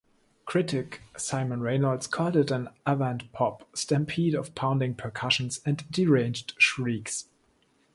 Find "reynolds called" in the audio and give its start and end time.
1.61-2.35